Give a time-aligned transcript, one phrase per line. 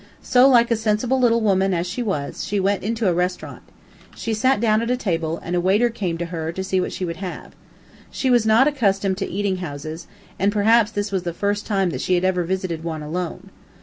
[0.23, 3.61] So, like a sensible little woman as she was, she went into a restaurant.
[4.15, 6.91] She sat down at a table, and a waiter came to her to see what
[6.91, 7.53] she would have.
[8.09, 10.07] She was not accustomed to eating houses,
[10.39, 13.51] and perhaps this was the first time that she had ever visited one alone.